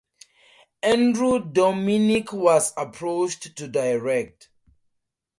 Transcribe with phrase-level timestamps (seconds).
[0.81, 4.49] Andrew Dominik was approached to direct.